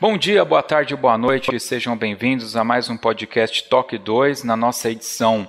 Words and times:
Bom 0.00 0.16
dia, 0.16 0.46
boa 0.46 0.62
tarde, 0.62 0.96
boa 0.96 1.18
noite, 1.18 1.60
sejam 1.60 1.94
bem-vindos 1.94 2.56
a 2.56 2.64
mais 2.64 2.88
um 2.88 2.96
podcast 2.96 3.68
Toque 3.68 3.98
2, 3.98 4.44
na 4.44 4.56
nossa 4.56 4.90
edição 4.90 5.46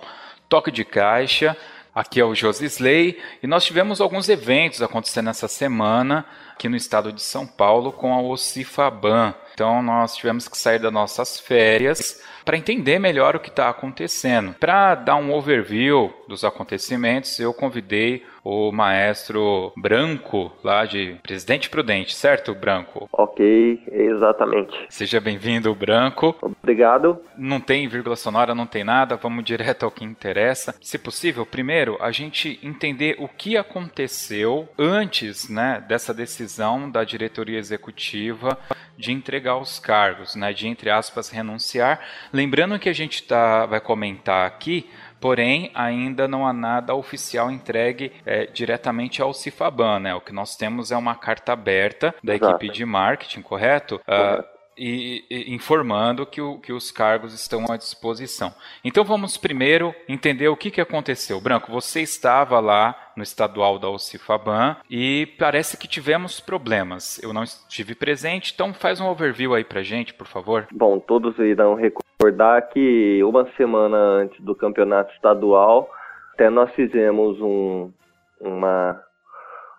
Toque 0.50 0.70
de 0.70 0.84
Caixa. 0.84 1.56
Aqui 1.96 2.20
é 2.20 2.26
o 2.26 2.36
Josisley 2.36 3.18
e 3.42 3.48
nós 3.48 3.64
tivemos 3.64 4.02
alguns 4.02 4.28
eventos 4.28 4.82
acontecendo 4.82 5.30
essa 5.30 5.48
semana 5.48 6.26
aqui 6.52 6.68
no 6.68 6.76
estado 6.76 7.14
de 7.14 7.22
São 7.22 7.48
Paulo 7.48 7.94
com 7.94 8.14
a 8.14 8.22
Ocifaban. 8.22 9.34
Então 9.54 9.82
nós 9.82 10.18
tivemos 10.18 10.50
que 10.50 10.58
sair 10.58 10.80
das 10.80 10.92
nossas 10.92 11.40
férias 11.40 12.22
para 12.44 12.58
entender 12.58 13.00
melhor 13.00 13.38
o 13.38 13.40
que 13.40 13.48
está 13.48 13.70
acontecendo. 13.70 14.54
Para 14.60 14.96
dar 14.96 15.16
um 15.16 15.32
overview 15.32 16.14
dos 16.28 16.44
acontecimentos, 16.44 17.40
eu 17.40 17.54
convidei 17.54 18.26
o 18.44 18.72
maestro 18.72 19.72
Branco, 19.78 20.52
lá 20.64 20.86
de 20.86 21.18
Presidente 21.22 21.70
Prudente, 21.70 22.16
certo, 22.16 22.54
Branco? 22.54 23.08
Ok, 23.12 23.84
exatamente. 23.92 24.74
Seja 24.90 25.20
bem-vindo, 25.20 25.74
Branco. 25.76 26.36
Obrigado. 26.42 27.20
Não 27.38 27.60
tem 27.60 27.88
vírgula 27.88 28.16
sonora, 28.16 28.56
não 28.56 28.66
tem 28.66 28.84
nada, 28.84 29.16
vamos 29.16 29.44
direto 29.44 29.84
ao 29.84 29.92
que 29.92 30.04
interessa. 30.04 30.76
Se 30.82 30.98
possível, 30.98 31.46
primeiro, 31.46 31.98
a 32.02 32.12
gente 32.12 32.60
entender 32.64 33.16
o 33.20 33.28
que 33.28 33.58
aconteceu 33.58 34.68
antes 34.78 35.50
né, 35.50 35.84
dessa 35.88 36.14
decisão 36.14 36.90
da 36.90 37.04
diretoria 37.04 37.60
executiva 37.60 38.58
de 38.98 39.12
entregar 39.12 39.58
os 39.58 39.80
cargos, 39.80 40.36
né, 40.36 40.54
de, 40.54 40.68
entre 40.68 40.90
aspas, 40.90 41.30
renunciar. 41.30 42.00
Lembrando 42.32 42.80
que 42.80 42.90
a 42.90 42.94
gente 42.94 43.24
tá, 43.24 43.66
vai 43.66 43.80
comentar 43.80 44.46
aqui 44.46 44.90
porém 45.22 45.72
ainda 45.74 46.28
não 46.28 46.46
há 46.46 46.52
nada 46.52 46.96
oficial 46.96 47.50
entregue 47.52 48.12
é, 48.26 48.48
diretamente 48.48 49.22
ao 49.22 49.34
Cifaban, 49.34 50.00
né? 50.00 50.16
O 50.16 50.20
que 50.20 50.34
nós 50.34 50.58
temos 50.58 50.92
é 50.92 50.98
uma 50.98 51.16
carta 51.16 51.54
aberta 51.54 52.14
da 52.24 52.36
Exato. 52.36 52.56
equipe 52.56 52.74
de 52.74 52.84
marketing, 52.84 53.42
correto? 53.42 54.02
Uh, 54.08 54.44
e, 54.78 55.24
e, 55.30 55.54
informando 55.54 56.26
que, 56.26 56.42
o, 56.42 56.58
que, 56.58 56.74
os 56.74 56.92
cargos 56.92 57.34
estão 57.34 57.66
à 57.70 57.78
disposição. 57.78 58.54
Então 58.84 59.04
vamos 59.04 59.38
primeiro 59.38 59.94
entender 60.10 60.48
o 60.48 60.58
que, 60.58 60.72
que 60.72 60.82
aconteceu. 60.82 61.40
Branco, 61.40 61.72
você 61.72 62.02
estava 62.02 62.60
lá 62.60 63.12
no 63.16 63.22
estadual 63.22 63.78
da 63.78 63.90
Ocifaban 63.90 64.78
e 64.90 65.28
parece 65.38 65.78
que 65.78 65.88
tivemos 65.88 66.40
problemas. 66.40 67.22
Eu 67.22 67.34
não 67.34 67.44
estive 67.44 67.94
presente, 67.94 68.54
então 68.54 68.74
faz 68.74 69.00
um 69.00 69.08
overview 69.08 69.54
aí 69.54 69.64
pra 69.64 69.84
gente, 69.84 70.14
por 70.14 70.26
favor. 70.26 70.68
Bom, 70.72 71.00
todos 71.00 71.38
irão 71.38 71.76
recordar 72.22 72.70
que 72.70 73.24
uma 73.24 73.50
semana 73.58 73.98
antes 73.98 74.40
do 74.42 74.54
campeonato 74.54 75.12
estadual, 75.14 75.90
até 76.34 76.50
nós 76.50 76.72
fizemos 76.76 77.42
um, 77.42 77.92
uma 78.40 79.02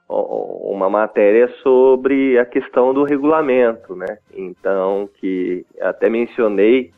uma 0.09 0.91
matéria 0.91 1.49
sobre 1.63 2.39
a 2.39 2.45
questão 2.45 2.93
do 2.93 3.03
regulamento, 3.03 3.97
né? 3.97 4.19
Então, 4.35 5.09
que 5.19 5.65
até 5.81 6.11
mencionei 6.11 6.93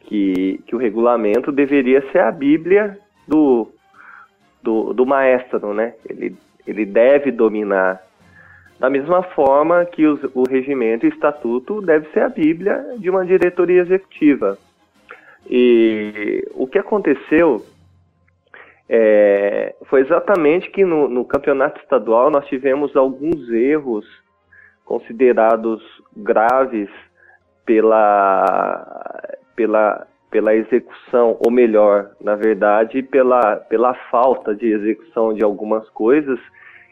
que, 0.00 0.60
que 0.66 0.76
o 0.76 0.78
regulamento 0.78 1.50
deveria 1.50 2.02
ser 2.10 2.18
a 2.18 2.30
Bíblia 2.30 2.98
do, 3.26 3.66
do, 4.62 4.92
do 4.92 5.06
maestro, 5.06 5.72
né? 5.72 5.94
Ele, 6.06 6.36
ele 6.66 6.84
deve 6.84 7.30
dominar. 7.30 8.02
Da 8.78 8.90
mesma 8.90 9.22
forma 9.22 9.86
que 9.86 10.04
os, 10.04 10.22
o 10.34 10.42
regimento 10.46 11.06
e 11.06 11.08
estatuto 11.08 11.80
deve 11.80 12.10
ser 12.10 12.24
a 12.24 12.28
Bíblia 12.28 12.96
de 12.98 13.08
uma 13.08 13.24
diretoria 13.24 13.80
executiva. 13.80 14.58
E 15.48 16.46
o 16.54 16.66
que 16.66 16.78
aconteceu 16.78 17.64
é, 18.88 19.74
foi 19.86 20.00
exatamente 20.00 20.70
que 20.70 20.84
no, 20.84 21.08
no, 21.08 21.24
campeonato 21.24 21.80
estadual 21.80 22.30
nós 22.30 22.46
tivemos 22.46 22.94
alguns 22.96 23.48
erros 23.50 24.06
considerados 24.84 25.82
graves 26.16 26.88
pela, 27.64 29.32
pela, 29.56 30.06
pela 30.30 30.54
execução, 30.54 31.38
ou 31.44 31.50
melhor, 31.50 32.10
na 32.20 32.36
verdade, 32.36 33.02
pela, 33.02 33.56
pela 33.56 33.94
falta 34.10 34.54
de 34.54 34.66
execução 34.66 35.32
de 35.32 35.42
algumas 35.42 35.88
coisas 35.90 36.38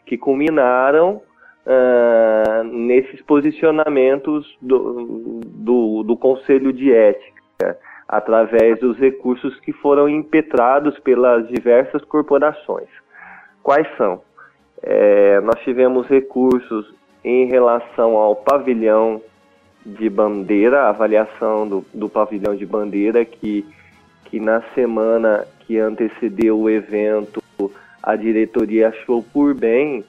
que 0.05 0.17
culminaram 0.17 1.21
uh, 1.65 2.63
nesses 2.63 3.21
posicionamentos 3.21 4.57
do, 4.61 5.41
do, 5.45 6.03
do 6.03 6.17
Conselho 6.17 6.73
de 6.73 6.91
Ética 6.91 7.77
através 8.13 8.79
dos 8.79 8.95
recursos 8.99 9.59
que 9.61 9.73
foram 9.73 10.07
impetrados 10.07 10.99
pelas 10.99 11.47
diversas 11.47 12.05
corporações. 12.05 12.87
Quais 13.63 13.87
são? 13.97 14.21
É, 14.83 15.41
nós 15.41 15.59
tivemos 15.61 16.05
recursos 16.07 16.93
em 17.23 17.47
relação 17.47 18.15
ao 18.15 18.35
pavilhão 18.35 19.19
de 19.83 20.09
bandeira, 20.11 20.89
avaliação 20.89 21.67
do, 21.67 21.85
do 21.91 22.07
pavilhão 22.07 22.55
de 22.55 22.67
bandeira, 22.67 23.25
que, 23.25 23.65
que 24.25 24.39
na 24.39 24.61
semana 24.75 25.47
que 25.61 25.79
antecedeu 25.79 26.59
o 26.59 26.69
evento, 26.69 27.41
a 28.03 28.15
diretoria 28.15 28.89
achou 28.89 29.23
por 29.23 29.55
bem 29.55 30.05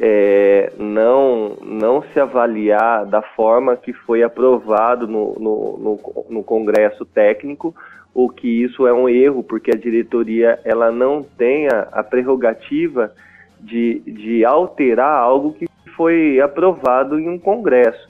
é, 0.00 0.72
não, 0.78 1.56
não 1.62 2.02
se 2.02 2.20
avaliar 2.20 3.04
da 3.04 3.20
forma 3.20 3.76
que 3.76 3.92
foi 3.92 4.22
aprovado 4.22 5.08
no, 5.08 5.34
no, 5.38 5.78
no, 5.78 6.24
no, 6.30 6.44
Congresso 6.44 7.04
Técnico, 7.04 7.74
o 8.14 8.28
que 8.28 8.62
isso 8.62 8.86
é 8.86 8.92
um 8.92 9.08
erro, 9.08 9.42
porque 9.42 9.72
a 9.72 9.78
diretoria 9.78 10.60
ela 10.64 10.92
não 10.92 11.22
tem 11.22 11.66
a, 11.68 11.88
a 11.92 12.04
prerrogativa 12.04 13.12
de, 13.60 14.00
de 14.00 14.44
alterar 14.44 15.18
algo 15.18 15.52
que 15.52 15.66
foi 15.96 16.40
aprovado 16.40 17.18
em 17.18 17.28
um 17.28 17.38
Congresso. 17.38 18.08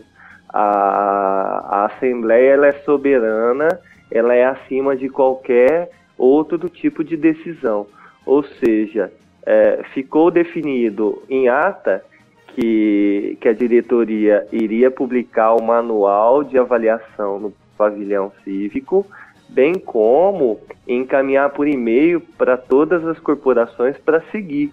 A, 0.51 1.65
a 1.71 1.87
Assembleia 1.87 2.53
ela 2.53 2.67
é 2.67 2.73
soberana, 2.85 3.69
ela 4.11 4.35
é 4.35 4.45
acima 4.45 4.95
de 4.95 5.09
qualquer 5.09 5.91
outro 6.19 6.69
tipo 6.69 7.03
de 7.03 7.17
decisão. 7.17 7.87
Ou 8.27 8.43
seja, 8.43 9.11
é, 9.51 9.83
ficou 9.95 10.31
definido 10.31 11.23
em 11.27 11.49
ata 11.49 12.05
que, 12.49 13.39
que 13.41 13.49
a 13.49 13.55
diretoria 13.55 14.47
iria 14.53 14.91
publicar 14.91 15.55
o 15.55 15.63
manual 15.63 16.45
de 16.45 16.59
avaliação 16.59 17.41
no 17.41 17.55
pavilhão 17.75 18.31
cívico, 18.45 19.07
bem 19.49 19.77
como 19.77 20.61
encaminhar 20.87 21.49
por 21.49 21.67
e-mail 21.67 22.21
para 22.21 22.59
todas 22.59 23.07
as 23.07 23.19
corporações 23.21 23.97
para 23.97 24.21
seguir. 24.31 24.71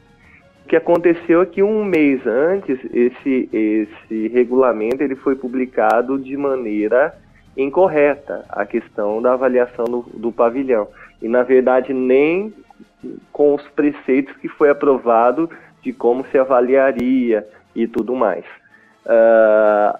O 0.65 0.67
que 0.67 0.75
aconteceu 0.75 1.41
é 1.41 1.45
que 1.45 1.63
um 1.63 1.85
mês 1.85 2.27
antes 2.27 2.77
esse, 2.93 3.47
esse 3.53 4.27
regulamento 4.27 5.01
ele 5.01 5.15
foi 5.15 5.37
publicado 5.37 6.19
de 6.19 6.35
maneira 6.35 7.15
incorreta, 7.55 8.43
a 8.49 8.65
questão 8.65 9.21
da 9.21 9.31
avaliação 9.31 9.85
do, 9.85 10.05
do 10.13 10.33
pavilhão. 10.33 10.89
E 11.21 11.29
na 11.29 11.43
verdade 11.43 11.93
nem 11.93 12.53
com 13.31 13.55
os 13.55 13.67
preceitos 13.69 14.35
que 14.37 14.47
foi 14.47 14.69
aprovado 14.69 15.49
de 15.81 15.93
como 15.93 16.25
se 16.27 16.37
avaliaria 16.37 17.47
e 17.75 17.87
tudo 17.87 18.15
mais. 18.15 18.45
Uh, 19.05 19.97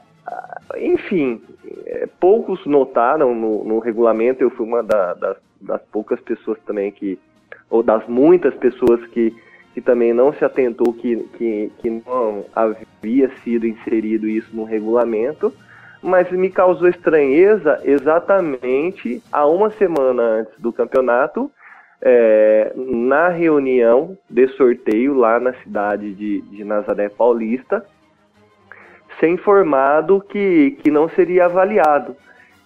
enfim, 0.77 1.42
é, 1.86 2.07
poucos 2.19 2.65
notaram 2.65 3.36
no, 3.36 3.63
no, 3.63 3.80
regulamento, 3.80 4.42
eu 4.42 4.50
fui 4.50 4.65
uma 4.65 4.81
da, 4.81 5.13
das, 5.13 5.38
das, 5.62 5.81
poucas 5.92 6.19
pessoas 6.21 6.57
também 6.65 6.92
que, 6.92 7.19
ou 7.69 7.83
das 7.83 8.07
muitas 8.07 8.53
pessoas 8.56 9.06
que, 9.07 9.36
que 9.74 9.81
também 9.81 10.13
não 10.13 10.33
se 10.33 10.44
atentou 10.44 10.94
que, 10.94 11.18
que, 11.38 11.71
que 11.80 11.89
não 11.89 12.45
havia 12.56 13.30
sido 13.44 13.68
inserido 13.68 14.27
isso 14.27 14.50
no 14.56 14.63
regulamento, 14.63 15.53
mas 16.01 16.31
me 16.31 16.50
causou 16.50 16.88
estranheza 16.88 17.80
exatamente 17.83 19.21
há 19.31 19.45
uma 19.45 19.69
semana 19.71 20.21
antes 20.21 20.53
do 20.59 20.74
campeonato, 20.74 21.51
é, 22.01 22.71
na 22.75 23.30
reunião 23.30 24.18
de 24.30 24.47
sorteio 24.50 25.13
lá 25.13 25.39
na 25.39 25.53
cidade 25.56 26.13
de, 26.13 26.42
de 26.42 26.63
Nazaré 26.63 27.09
Paulista, 27.09 27.86
ser 29.19 29.30
informado 29.30 30.21
que, 30.21 30.77
que 30.83 30.92
não 30.92 31.09
seria 31.09 31.45
avaliado. 31.45 32.15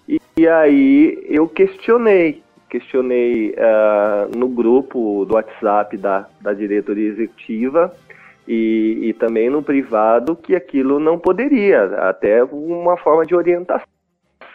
E, 0.07 0.19
e 0.37 0.47
aí 0.47 1.23
eu 1.29 1.47
questionei, 1.47 2.41
questionei 2.69 3.51
uh, 3.51 4.37
no 4.37 4.47
grupo 4.47 5.25
do 5.25 5.35
WhatsApp 5.35 5.95
da, 5.97 6.27
da 6.41 6.53
diretoria 6.53 7.09
executiva 7.09 7.93
e, 8.47 8.99
e 9.03 9.13
também 9.13 9.49
no 9.49 9.61
privado 9.61 10.35
que 10.35 10.55
aquilo 10.55 10.99
não 10.99 11.19
poderia, 11.19 11.83
até 12.09 12.43
uma 12.43 12.97
forma 12.97 13.25
de 13.25 13.35
orientação. 13.35 13.85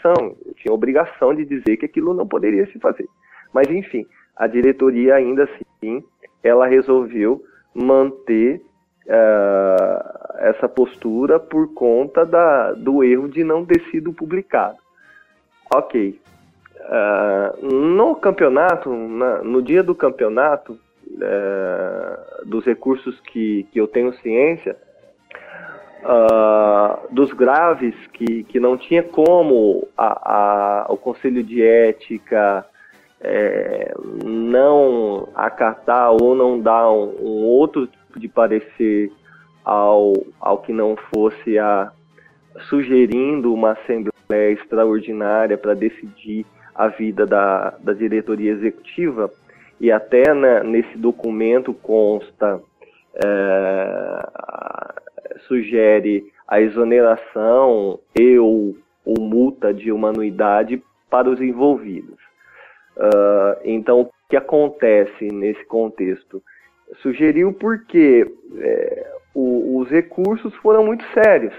Eu 0.05 0.55
tinha 0.57 0.75
obrigação 0.75 1.35
de 1.35 1.45
dizer 1.45 1.77
que 1.77 1.87
aquilo 1.87 2.13
não 2.13 2.27
poderia 2.27 2.67
se 2.67 2.79
fazer. 2.79 3.09
Mas 3.53 3.71
enfim, 3.71 4.05
a 4.37 4.47
diretoria 4.47 5.15
ainda 5.15 5.45
assim, 5.45 6.05
ela 6.43 6.67
resolveu 6.67 7.43
manter 7.75 8.63
uh, 9.07 10.39
essa 10.39 10.69
postura 10.69 11.39
por 11.39 11.73
conta 11.75 12.25
da, 12.25 12.73
do 12.73 13.03
erro 13.03 13.29
de 13.29 13.45
não 13.45 13.65
ter 13.65 13.81
sido 13.91 14.13
publicado. 14.13 14.79
Ok. 15.75 16.21
Uh, 16.81 17.67
no 17.67 18.15
campeonato, 18.17 18.91
na, 18.93 19.43
no 19.43 19.63
dia 19.63 19.83
do 19.83 19.95
campeonato, 19.95 20.79
uh, 21.07 22.47
dos 22.47 22.65
recursos 22.65 23.19
que, 23.21 23.65
que 23.73 23.81
eu 23.81 23.89
tenho 23.89 24.13
ciência, 24.15 24.77
uh, 26.05 27.13
dos 27.13 27.33
graves 27.33 27.95
que, 28.13 28.45
que 28.45 28.61
não 28.61 28.77
tinha 28.77 29.03
como 29.03 29.89
a, 29.97 30.85
a, 30.85 30.93
o 30.93 30.97
Conselho 30.97 31.43
de 31.43 31.63
Ética 31.63 32.67
é, 33.25 33.95
não 34.23 35.29
acatar 35.35 36.13
ou 36.13 36.35
não 36.35 36.61
dar 36.61 36.91
um, 36.91 37.15
um, 37.21 37.45
outro 37.45 37.87
tipo 37.87 38.21
de 38.21 38.29
parecer 38.29 39.11
ao, 39.65 40.13
ao 40.39 40.59
que 40.59 40.73
não 40.73 40.95
fosse 41.15 41.59
a 41.59 41.91
sugerindo 42.69 43.53
uma 43.53 43.73
assembleia 43.73 44.53
extraordinária 44.53 45.57
para 45.57 45.75
decidir 45.75 46.47
a 46.75 46.89
vida 46.89 47.27
da, 47.27 47.71
da 47.81 47.93
diretoria 47.93 48.53
executiva 48.53 49.31
e 49.81 49.91
até 49.91 50.33
né, 50.35 50.63
nesse 50.63 50.97
documento 50.97 51.73
consta 51.73 52.61
é, 53.25 54.29
sugere 55.49 56.33
a 56.47 56.61
exoneração 56.61 57.99
e 58.19 58.39
ou, 58.39 58.77
ou 59.05 59.21
multa 59.21 59.73
de 59.73 59.91
uma 59.91 60.11
anuidade 60.11 60.83
para 61.11 61.31
os 61.31 61.41
envolvidos. 61.41 62.24
Uh, 62.97 63.61
então, 63.65 64.03
o 64.03 64.11
que 64.29 64.37
acontece 64.37 65.29
nesse 65.29 65.65
contexto? 65.65 66.43
Sugeriu 67.03 67.53
porque 67.53 68.31
é, 68.59 69.15
o, 69.35 69.79
os 69.79 69.89
recursos 69.89 70.55
foram 70.57 70.85
muito 70.85 71.05
sérios. 71.13 71.55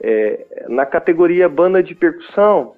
É, 0.00 0.64
na 0.68 0.86
categoria 0.86 1.48
banda 1.48 1.82
de 1.82 1.94
percussão, 1.94 2.74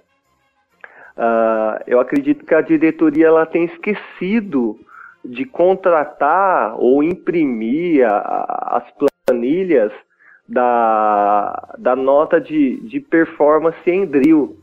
uh, 1.16 1.82
eu 1.86 2.00
acredito 2.00 2.44
que 2.44 2.54
a 2.54 2.60
diretoria 2.60 3.26
ela 3.26 3.46
tem 3.46 3.64
esquecido 3.66 4.78
de 5.24 5.44
contratar 5.44 6.74
ou 6.78 7.02
imprimir 7.02 8.04
a, 8.04 8.16
a, 8.16 8.76
as 8.78 8.84
planilhas 9.26 9.92
da, 10.48 11.74
da 11.78 11.94
nota 11.94 12.40
de, 12.40 12.80
de 12.80 13.00
performance 13.00 13.78
em 13.88 14.04
drill. 14.04 14.56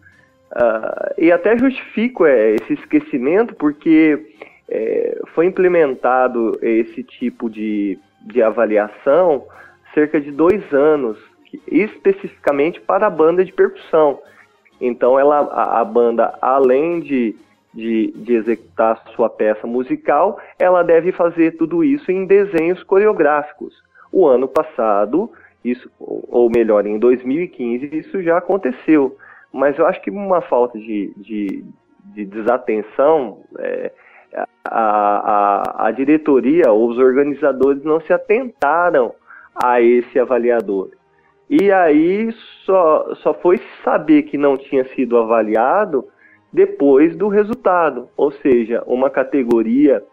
Uh, 0.51 1.13
e 1.17 1.31
até 1.31 1.57
justifico 1.57 2.25
é, 2.25 2.55
esse 2.55 2.73
esquecimento 2.73 3.53
porque 3.53 4.33
é, 4.67 5.19
foi 5.33 5.45
implementado 5.45 6.57
esse 6.61 7.03
tipo 7.03 7.49
de, 7.49 7.99
de 8.21 8.41
avaliação 8.41 9.45
cerca 9.93 10.19
de 10.19 10.31
dois 10.31 10.73
anos, 10.73 11.17
especificamente 11.67 12.79
para 12.79 13.07
a 13.07 13.09
banda 13.09 13.43
de 13.43 13.51
percussão. 13.51 14.19
Então 14.79 15.19
ela, 15.19 15.39
a, 15.39 15.81
a 15.81 15.85
banda, 15.85 16.37
além 16.41 16.99
de, 16.99 17.35
de, 17.73 18.11
de, 18.15 18.33
executar 18.33 19.03
sua 19.15 19.29
peça 19.29 19.67
musical, 19.67 20.39
ela 20.57 20.83
deve 20.83 21.11
fazer 21.11 21.57
tudo 21.57 21.83
isso 21.83 22.11
em 22.11 22.25
desenhos 22.25 22.81
coreográficos. 22.83 23.73
O 24.11 24.25
ano 24.25 24.47
passado, 24.47 25.31
isso, 25.63 25.89
ou 25.99 26.49
melhor, 26.49 26.85
em 26.85 26.97
2015, 26.97 27.89
isso 27.93 28.21
já 28.23 28.37
aconteceu. 28.37 29.17
Mas 29.51 29.77
eu 29.77 29.87
acho 29.87 30.01
que 30.01 30.11
uma 30.11 30.41
falta 30.41 30.77
de, 30.77 31.13
de, 31.17 31.65
de 32.13 32.25
desatenção, 32.25 33.39
é, 33.57 33.91
a, 34.63 35.83
a, 35.83 35.87
a 35.87 35.91
diretoria, 35.91 36.71
os 36.71 36.97
organizadores 36.97 37.83
não 37.83 37.99
se 37.99 38.13
atentaram 38.13 39.13
a 39.55 39.81
esse 39.81 40.19
avaliador. 40.19 40.91
E 41.49 41.71
aí 41.71 42.31
só, 42.63 43.15
só 43.15 43.33
foi 43.33 43.59
saber 43.83 44.23
que 44.23 44.37
não 44.37 44.55
tinha 44.55 44.85
sido 44.93 45.17
avaliado 45.17 46.05
depois 46.53 47.15
do 47.15 47.27
resultado, 47.27 48.07
ou 48.15 48.31
seja, 48.31 48.83
uma 48.85 49.09
categoria 49.09 50.03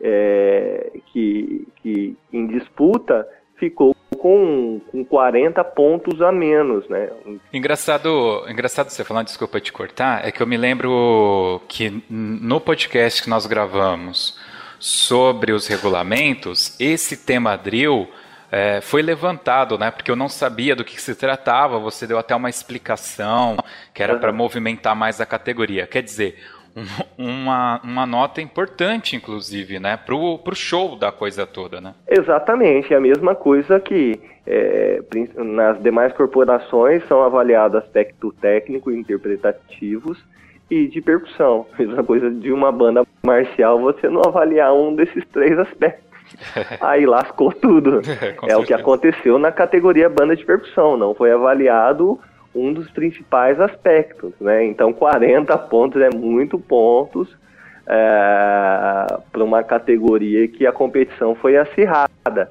é, 0.00 0.92
que, 1.06 1.66
que 1.76 2.16
em 2.32 2.46
disputa 2.46 3.26
ficou 3.56 3.94
com, 4.16 4.80
com 4.90 5.04
40 5.04 5.62
pontos 5.64 6.20
a 6.20 6.32
menos, 6.32 6.88
né? 6.88 7.10
Engraçado, 7.52 8.44
engraçado 8.48 8.90
você 8.90 9.04
falar, 9.04 9.22
desculpa 9.22 9.60
te 9.60 9.72
cortar, 9.72 10.26
é 10.26 10.32
que 10.32 10.42
eu 10.42 10.46
me 10.46 10.56
lembro 10.56 11.60
que 11.68 12.02
no 12.08 12.60
podcast 12.60 13.22
que 13.22 13.30
nós 13.30 13.46
gravamos 13.46 14.38
sobre 14.78 15.52
os 15.52 15.66
regulamentos, 15.66 16.78
esse 16.80 17.16
tema 17.16 17.56
drill 17.56 18.08
é, 18.50 18.80
foi 18.80 19.02
levantado, 19.02 19.78
né? 19.78 19.90
Porque 19.90 20.10
eu 20.10 20.16
não 20.16 20.28
sabia 20.28 20.76
do 20.76 20.84
que 20.84 21.00
se 21.00 21.14
tratava. 21.14 21.78
Você 21.78 22.06
deu 22.06 22.18
até 22.18 22.34
uma 22.34 22.50
explicação 22.50 23.56
que 23.92 24.02
era 24.02 24.14
uhum. 24.14 24.20
para 24.20 24.32
movimentar 24.32 24.94
mais 24.94 25.20
a 25.20 25.26
categoria. 25.26 25.86
Quer 25.86 26.02
dizer, 26.02 26.38
uma, 27.16 27.80
uma 27.82 28.06
nota 28.06 28.40
importante, 28.40 29.16
inclusive, 29.16 29.78
né, 29.78 29.96
para 29.96 30.14
o 30.14 30.54
show 30.54 30.96
da 30.96 31.10
coisa 31.10 31.46
toda, 31.46 31.80
né? 31.80 31.94
Exatamente, 32.08 32.92
é 32.92 32.96
a 32.96 33.00
mesma 33.00 33.34
coisa 33.34 33.80
que 33.80 34.20
é, 34.46 35.02
nas 35.36 35.82
demais 35.82 36.12
corporações 36.12 37.02
são 37.08 37.22
avaliados 37.22 37.82
aspectos 37.82 38.34
técnico 38.40 38.90
e 38.90 38.98
interpretativos 38.98 40.22
e 40.70 40.86
de 40.86 41.00
percussão. 41.00 41.66
Mesma 41.78 42.04
coisa 42.04 42.30
de 42.30 42.52
uma 42.52 42.70
banda 42.70 43.04
marcial, 43.24 43.80
você 43.80 44.08
não 44.08 44.22
avaliar 44.24 44.72
um 44.72 44.94
desses 44.94 45.24
três 45.32 45.58
aspectos. 45.58 46.06
Aí 46.80 47.06
lascou 47.06 47.52
tudo. 47.52 48.00
é, 48.46 48.52
é 48.52 48.56
o 48.56 48.64
que 48.64 48.74
aconteceu 48.74 49.38
na 49.38 49.50
categoria 49.50 50.08
banda 50.08 50.36
de 50.36 50.44
percussão, 50.44 50.96
não 50.96 51.14
foi 51.14 51.32
avaliado 51.32 52.18
um 52.56 52.72
dos 52.72 52.90
principais 52.90 53.60
aspectos, 53.60 54.32
né? 54.40 54.64
Então 54.64 54.92
40 54.92 55.56
pontos 55.68 56.00
é 56.00 56.10
muito 56.10 56.58
pontos 56.58 57.36
é, 57.86 59.06
para 59.30 59.44
uma 59.44 59.62
categoria 59.62 60.48
que 60.48 60.66
a 60.66 60.72
competição 60.72 61.34
foi 61.34 61.56
acirrada. 61.56 62.50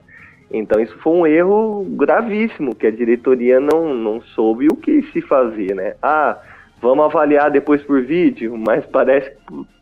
Então 0.51 0.79
isso 0.79 0.97
foi 0.99 1.13
um 1.13 1.27
erro 1.27 1.83
gravíssimo, 1.89 2.75
que 2.75 2.87
a 2.87 2.91
diretoria 2.91 3.59
não, 3.59 3.93
não 3.93 4.21
soube 4.21 4.67
o 4.67 4.75
que 4.75 5.01
se 5.11 5.21
fazer, 5.21 5.75
né? 5.75 5.95
Ah, 6.01 6.37
vamos 6.79 7.05
avaliar 7.05 7.49
depois 7.49 7.81
por 7.81 8.01
vídeo, 8.01 8.55
mas 8.57 8.85
parece 8.85 9.31
que 9.31 9.75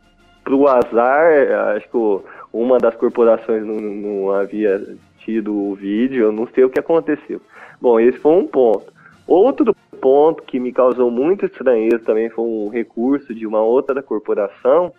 para 0.44 0.56
o 0.56 0.68
azar, 0.68 1.76
acho 1.76 1.90
que 1.90 2.26
uma 2.52 2.78
das 2.78 2.96
corporações 2.96 3.66
não, 3.66 3.76
não 3.76 4.32
havia 4.32 4.82
tido 5.20 5.56
o 5.56 5.74
vídeo, 5.74 6.26
eu 6.26 6.32
não 6.32 6.48
sei 6.48 6.66
o 6.66 6.70
que 6.70 6.80
aconteceu. 6.80 7.42
Bom, 7.80 8.00
esse 8.00 8.18
foi 8.20 8.34
um 8.34 8.48
ponto. 8.48 8.92
Outro 9.26 9.76
ponto 10.04 10.44
que 10.44 10.60
me 10.60 10.74
causou 10.74 11.10
muita 11.10 11.46
estranheza 11.46 12.00
também 12.00 12.30
foi 12.30 12.44
um 12.44 12.68
recurso 12.68 13.34
de 13.34 13.48
uma 13.48 13.62
outra 13.62 14.04
corporação, 14.04 14.92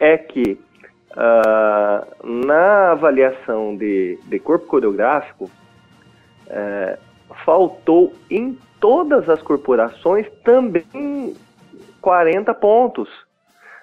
é 0.00 0.18
que 0.18 0.58
uh, 1.12 2.26
na 2.44 2.90
avaliação 2.90 3.76
de, 3.76 4.18
de 4.24 4.40
corpo 4.40 4.66
coreográfico, 4.66 5.44
uh, 5.44 6.98
faltou 7.44 8.12
em 8.28 8.58
todas 8.80 9.28
as 9.28 9.40
corporações 9.40 10.26
também 10.42 11.32
40 12.00 12.52
pontos. 12.54 13.08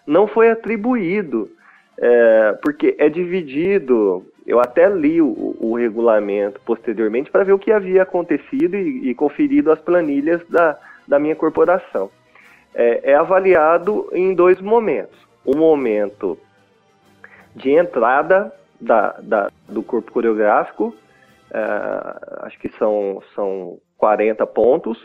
Não 0.06 0.28
foi 0.28 0.52
atribuído, 0.52 1.50
uh, 1.98 2.60
porque 2.62 2.98
é 3.00 3.08
dividido 3.08 4.26
eu 4.50 4.60
até 4.60 4.90
li 4.90 5.22
o, 5.22 5.56
o 5.60 5.78
regulamento 5.78 6.60
posteriormente 6.66 7.30
para 7.30 7.44
ver 7.44 7.54
o 7.54 7.60
que 7.60 7.72
havia 7.72 8.02
acontecido 8.02 8.76
e, 8.76 9.12
e 9.12 9.14
conferido 9.14 9.72
as 9.72 9.80
planilhas 9.80 10.42
da, 10.50 10.76
da 11.08 11.20
minha 11.20 11.36
corporação. 11.36 12.10
É, 12.74 13.12
é 13.12 13.16
avaliado 13.16 14.10
em 14.12 14.34
dois 14.34 14.60
momentos. 14.60 15.16
O 15.46 15.56
momento 15.56 16.36
de 17.56 17.70
entrada 17.70 18.52
da, 18.82 19.12
da, 19.22 19.52
do 19.68 19.84
corpo 19.84 20.12
coreográfico, 20.12 20.96
é, 21.54 22.46
acho 22.48 22.58
que 22.58 22.70
são, 22.70 23.22
são 23.36 23.78
40 24.00 24.48
pontos, 24.48 24.98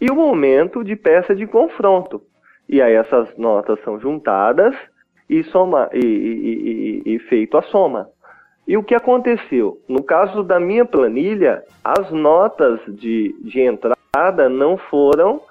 e 0.00 0.08
o 0.08 0.14
momento 0.14 0.84
de 0.84 0.94
peça 0.94 1.34
de 1.34 1.48
confronto. 1.48 2.22
E 2.68 2.80
aí 2.80 2.94
essas 2.94 3.36
notas 3.36 3.82
são 3.82 3.98
juntadas 3.98 4.76
e, 5.28 5.42
soma, 5.42 5.90
e, 5.92 5.98
e, 5.98 7.02
e, 7.06 7.14
e 7.14 7.18
feito 7.18 7.56
a 7.56 7.62
soma. 7.62 8.13
E 8.66 8.76
o 8.76 8.82
que 8.82 8.94
aconteceu? 8.94 9.78
No 9.86 10.02
caso 10.02 10.42
da 10.42 10.58
minha 10.58 10.84
planilha, 10.84 11.62
as 11.82 12.10
notas 12.10 12.80
de, 12.88 13.34
de 13.42 13.60
entrada 13.60 14.48
não 14.48 14.78
foram 14.78 15.42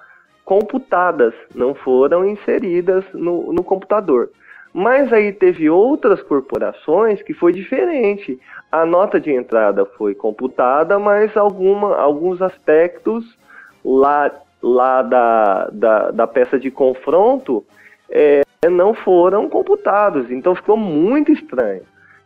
computadas, 0.44 1.34
não 1.54 1.76
foram 1.76 2.26
inseridas 2.26 3.06
no, 3.14 3.54
no 3.54 3.64
computador. 3.64 4.30
Mas 4.74 5.14
aí 5.14 5.32
teve 5.32 5.70
outras 5.70 6.22
corporações 6.24 7.22
que 7.22 7.34
foi 7.34 7.54
diferente. 7.54 8.40
A 8.72 8.84
nota 8.86 9.20
de 9.20 9.32
entrada 9.32 9.86
foi 9.86 10.16
computada, 10.16 10.98
mas 10.98 11.38
alguma, 11.38 11.96
alguns 11.96 12.42
aspectos 12.42 13.38
lá, 13.86 14.32
lá 14.62 15.04
da, 15.04 15.70
da, 15.72 16.12
da 16.12 16.28
peça 16.28 16.58
de 16.58 16.72
confronto 16.72 17.64
é, 18.10 18.42
não 18.68 18.96
foram 18.96 19.48
computados. 19.48 20.32
Então 20.32 20.56
ficou 20.56 20.76
muito 20.76 21.32
estranho. 21.32 21.84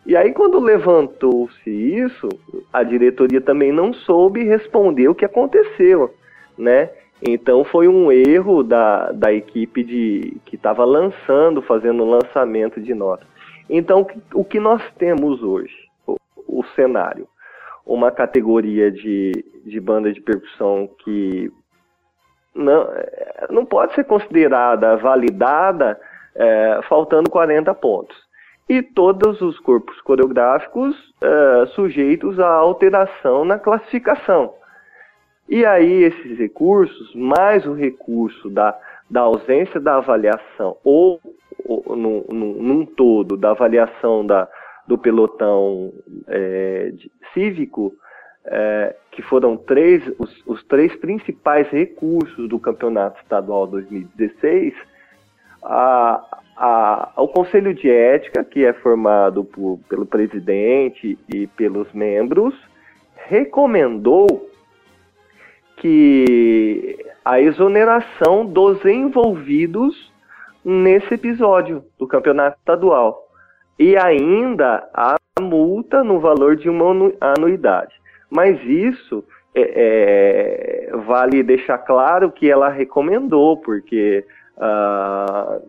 E 0.08 0.16
aí, 0.16 0.32
quando 0.34 0.58
levantou-se 0.58 1.70
isso, 1.70 2.30
a 2.72 2.82
diretoria 2.82 3.42
também 3.42 3.74
não 3.74 3.94
soube 3.94 4.42
responder 4.42 5.10
o 5.10 5.14
que 5.14 5.26
aconteceu, 5.26 6.16
né? 6.58 6.90
Então 7.22 7.66
foi 7.66 7.90
um 7.90 8.10
erro 8.10 8.64
da, 8.64 9.12
da 9.12 9.34
equipe 9.34 9.84
de 9.84 10.38
que 10.46 10.56
estava 10.56 10.86
lançando, 10.86 11.62
fazendo 11.62 12.04
o 12.04 12.10
lançamento 12.10 12.80
de 12.80 12.94
notas. 12.94 13.28
Então, 13.70 14.08
o 14.34 14.46
que 14.46 14.62
nós 14.62 14.82
temos 14.98 15.44
hoje? 15.44 15.76
O, 16.08 16.16
o 16.48 16.64
cenário. 16.74 17.28
Uma 17.86 18.10
categoria 18.10 18.90
de, 18.90 19.34
de 19.66 19.80
banda 19.82 20.14
de 20.14 20.22
percussão 20.22 20.90
que 21.04 21.52
não, 22.56 22.88
não 23.50 23.66
pode 23.66 23.94
ser 23.94 24.06
considerada 24.06 24.96
validada 24.96 26.00
é, 26.34 26.80
faltando 26.88 27.30
40 27.30 27.74
pontos 27.74 28.27
e 28.70 28.82
todos 28.82 29.42
os 29.42 29.58
corpos 29.60 30.00
coreográficos 30.02 30.96
uh, 31.24 31.68
sujeitos 31.68 32.40
a 32.40 32.50
alteração 32.50 33.46
na 33.46 33.58
classificação. 33.58 34.54
E 35.48 35.66
aí 35.66 36.04
esses 36.04 36.38
recursos, 36.38 37.16
mais 37.16 37.66
o 37.66 37.74
recurso 37.74 38.50
da, 38.50 38.78
da 39.10 39.22
ausência 39.22 39.80
da 39.80 39.96
avaliação, 39.96 40.76
ou, 40.84 41.22
ou 41.66 41.96
num, 41.96 42.26
num, 42.30 42.86
todo, 42.86 43.38
da 43.38 43.52
avaliação 43.52 44.26
da, 44.26 44.48
do 44.86 44.98
pelotão 44.98 45.94
é, 46.28 46.92
de, 46.92 47.10
cívico, 47.34 47.94
é, 48.44 48.96
que 49.12 49.22
foram 49.22 49.56
três, 49.56 50.04
os, 50.20 50.44
os 50.46 50.64
três 50.66 50.94
principais 50.98 51.70
recursos 51.70 52.50
do 52.50 52.60
Campeonato 52.60 53.22
Estadual 53.22 53.68
2016, 53.68 54.74
a, 55.64 56.40
a, 56.58 57.12
o 57.16 57.28
Conselho 57.28 57.74
de 57.74 57.90
Ética, 57.90 58.44
que 58.44 58.66
é 58.66 58.74
formado 58.74 59.44
por, 59.44 59.80
pelo 59.88 60.06
presidente 60.06 61.18
e 61.34 61.46
pelos 61.48 61.92
membros, 61.94 62.56
recomendou 63.28 64.50
que 65.78 66.98
a 67.24 67.40
exoneração 67.40 68.46
dos 68.46 68.84
envolvidos 68.86 70.12
nesse 70.66 71.14
episódio 71.14 71.84
do 72.00 72.08
campeonato 72.08 72.58
estadual 72.58 73.28
e 73.78 73.96
ainda 73.96 74.90
a 74.94 75.16
multa 75.40 76.04
no 76.04 76.20
valor 76.20 76.56
de 76.56 76.68
uma 76.70 77.14
anuidade. 77.22 77.94
Mas 78.30 78.60
isso 78.64 79.24
é, 79.54 80.90
é, 80.90 80.98
vale 80.98 81.44
deixar 81.44 81.78
claro 81.78 82.32
que 82.32 82.50
ela 82.50 82.70
recomendou, 82.70 83.58
porque 83.58 84.26
uh, 84.58 85.62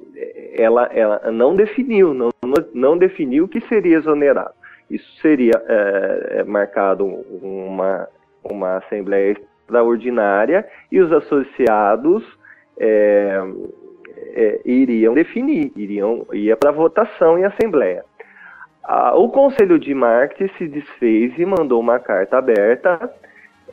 ela, 0.57 0.91
ela 0.93 1.31
não 1.31 1.55
definiu, 1.55 2.13
não, 2.13 2.31
não 2.75 2.99
definiu 2.99 3.45
o 3.45 3.49
que 3.49 3.61
seria 3.63 3.97
exonerado. 3.97 4.55
Isso 4.91 5.21
seria 5.21 5.53
é, 5.69 6.45
marcado 6.45 7.05
uma, 7.05 8.09
uma 8.43 8.77
assembleia 8.79 9.33
extraordinária 9.33 10.67
e 10.91 10.99
os 10.99 11.13
associados 11.13 12.25
é, 12.81 13.39
é, 14.35 14.61
iriam 14.65 15.13
definir, 15.13 15.73
iriam 15.77 16.27
ia 16.33 16.57
para 16.57 16.71
votação 16.71 17.39
em 17.39 17.45
assembleia. 17.45 18.05
Ah, 18.83 19.15
o 19.15 19.29
Conselho 19.29 19.79
de 19.79 19.93
Marketing 19.93 20.51
se 20.57 20.67
desfez 20.67 21.39
e 21.39 21.45
mandou 21.45 21.79
uma 21.79 21.99
carta 21.99 22.39
aberta 22.39 23.13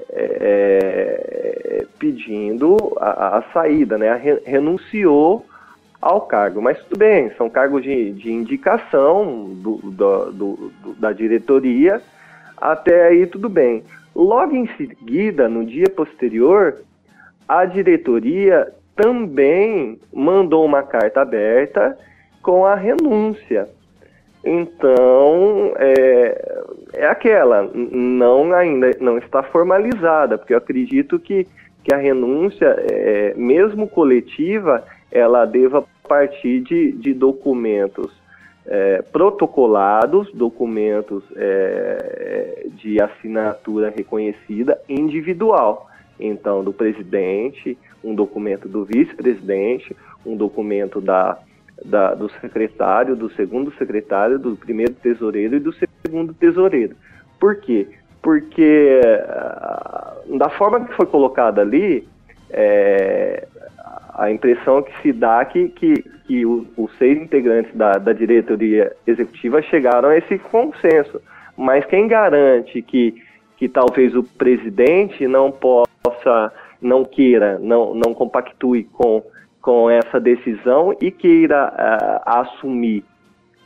é, 0.09 1.85
pedindo 1.99 2.77
a, 2.97 3.37
a, 3.37 3.41
saída, 3.53 3.97
né? 3.97 4.39
renunciou 4.45 5.45
ao 6.01 6.21
cargo. 6.21 6.61
Mas 6.61 6.77
tudo 6.83 6.99
bem, 6.99 7.31
são 7.37 7.49
cargos 7.49 7.83
de, 7.83 8.11
de 8.11 8.31
indicação 8.31 9.45
do, 9.55 9.77
do, 9.77 10.31
do, 10.31 10.71
da 10.99 11.11
diretoria, 11.11 12.01
até 12.57 13.07
aí 13.07 13.27
tudo 13.27 13.49
bem. 13.49 13.83
Logo 14.15 14.55
em 14.55 14.67
seguida, 14.77 15.49
no 15.49 15.65
dia 15.65 15.89
posterior, 15.89 16.81
a 17.47 17.65
diretoria 17.65 18.71
também 18.95 19.99
mandou 20.13 20.63
uma 20.63 20.83
carta 20.83 21.21
aberta 21.21 21.97
com 22.41 22.65
a 22.65 22.75
renúncia. 22.75 23.67
Então, 24.45 25.73
é, 25.77 26.63
é 26.93 27.07
aquela, 27.07 27.67
não 27.73 28.53
ainda 28.53 28.91
não 29.01 29.17
está 29.17 29.41
formalizada, 29.41 30.37
porque 30.37 30.53
eu 30.53 30.57
acredito 30.59 31.17
que, 31.17 31.47
que 31.83 31.91
a 31.91 31.97
renúncia, 31.97 32.75
é, 32.79 33.33
mesmo 33.35 33.87
coletiva, 33.87 34.83
ela 35.11 35.45
deva 35.45 35.83
partir 36.07 36.59
de, 36.59 36.91
de 36.91 37.11
documentos 37.11 38.11
é, 38.67 39.01
protocolados, 39.01 40.31
documentos 40.31 41.23
é, 41.35 42.67
de 42.75 43.01
assinatura 43.01 43.93
reconhecida 43.95 44.79
individual. 44.87 45.89
Então, 46.19 46.63
do 46.63 46.71
presidente, 46.71 47.77
um 48.03 48.13
documento 48.13 48.69
do 48.69 48.85
vice-presidente, 48.85 49.95
um 50.23 50.35
documento 50.37 51.01
da 51.01 51.39
da, 51.83 52.13
do 52.13 52.29
secretário, 52.39 53.15
do 53.15 53.29
segundo 53.31 53.71
secretário, 53.73 54.39
do 54.39 54.55
primeiro 54.55 54.93
tesoureiro 54.93 55.55
e 55.55 55.59
do 55.59 55.73
segundo 55.73 56.33
tesoureiro. 56.33 56.95
Por 57.39 57.57
quê? 57.57 57.87
Porque 58.21 59.01
uh, 59.03 60.37
da 60.37 60.49
forma 60.49 60.85
que 60.85 60.93
foi 60.93 61.05
colocada 61.05 61.61
ali, 61.61 62.07
é, 62.49 63.47
a 64.13 64.31
impressão 64.31 64.81
que 64.81 65.01
se 65.01 65.11
dá 65.11 65.43
que, 65.43 65.69
que, 65.69 65.93
que 66.25 66.45
o, 66.45 66.65
os 66.77 66.95
seis 66.97 67.21
integrantes 67.21 67.75
da, 67.75 67.93
da 67.93 68.13
diretoria 68.13 68.95
executiva 69.05 69.61
chegaram 69.61 70.09
a 70.09 70.17
esse 70.17 70.37
consenso. 70.37 71.21
Mas 71.57 71.85
quem 71.85 72.07
garante 72.07 72.81
que, 72.81 73.21
que 73.57 73.67
talvez 73.67 74.15
o 74.15 74.23
presidente 74.23 75.27
não 75.27 75.51
possa, 75.51 76.51
não 76.81 77.03
queira, 77.03 77.59
não, 77.59 77.93
não 77.93 78.13
compactue 78.13 78.85
com 78.85 79.21
com 79.65 79.89
essa 79.89 80.19
decisão 80.19 80.95
e 81.01 81.09
queira 81.09 81.73
uh, 81.73 82.29
assumir, 82.39 83.03